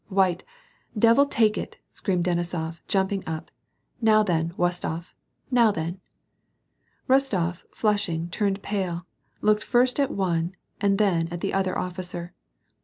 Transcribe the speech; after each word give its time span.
"Wight! 0.09 0.43
Devil 0.97 1.27
take 1.27 1.59
it!" 1.59 1.77
screamed 1.91 2.25
Denisof, 2.25 2.81
jumping 2.87 3.23
up, 3.27 3.51
'* 3.77 4.01
Now 4.01 4.23
then, 4.23 4.49
W'ostof, 4.57 5.13
now 5.51 5.69
then!" 5.69 6.01
Bostof, 7.07 7.61
flushing 7.69 8.21
and 8.21 8.33
turning 8.33 8.61
pale, 8.63 9.05
looked 9.41 9.63
first 9.63 9.99
at 9.99 10.09
one 10.09 10.55
and 10.79 10.97
then 10.97 11.27
at 11.27 11.41
the 11.41 11.53
other 11.53 11.77
officer. 11.77 12.33